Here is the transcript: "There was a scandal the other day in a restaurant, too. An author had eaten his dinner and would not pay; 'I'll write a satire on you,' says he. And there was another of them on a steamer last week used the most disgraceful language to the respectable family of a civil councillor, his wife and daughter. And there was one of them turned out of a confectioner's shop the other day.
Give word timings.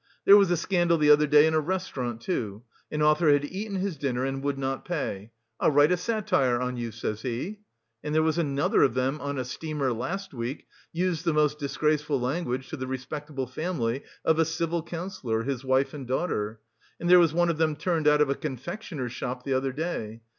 "There 0.25 0.35
was 0.35 0.49
a 0.49 0.57
scandal 0.57 0.97
the 0.97 1.11
other 1.11 1.27
day 1.27 1.45
in 1.45 1.53
a 1.53 1.59
restaurant, 1.59 2.21
too. 2.21 2.63
An 2.91 3.03
author 3.03 3.29
had 3.31 3.45
eaten 3.45 3.75
his 3.75 3.97
dinner 3.97 4.25
and 4.25 4.41
would 4.41 4.57
not 4.57 4.83
pay; 4.83 5.29
'I'll 5.59 5.69
write 5.69 5.91
a 5.91 5.95
satire 5.95 6.59
on 6.59 6.75
you,' 6.75 6.89
says 6.91 7.21
he. 7.21 7.59
And 8.03 8.15
there 8.15 8.23
was 8.23 8.39
another 8.39 8.81
of 8.81 8.95
them 8.95 9.21
on 9.21 9.37
a 9.37 9.45
steamer 9.45 9.93
last 9.93 10.33
week 10.33 10.65
used 10.91 11.23
the 11.23 11.33
most 11.33 11.59
disgraceful 11.59 12.19
language 12.19 12.67
to 12.69 12.77
the 12.77 12.87
respectable 12.87 13.45
family 13.45 14.01
of 14.25 14.39
a 14.39 14.45
civil 14.45 14.81
councillor, 14.81 15.43
his 15.43 15.63
wife 15.63 15.93
and 15.93 16.07
daughter. 16.07 16.61
And 16.99 17.07
there 17.07 17.19
was 17.19 17.31
one 17.31 17.49
of 17.51 17.59
them 17.59 17.75
turned 17.75 18.07
out 18.07 18.21
of 18.21 18.29
a 18.31 18.33
confectioner's 18.33 19.11
shop 19.11 19.43
the 19.43 19.53
other 19.53 19.71
day. 19.71 20.21